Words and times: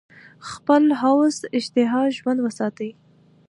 خپل 0.49 0.83
هوس 1.01 1.37
اشتها 1.57 2.01
ژوندۍ 2.15 2.41
وساتي. 2.43 2.89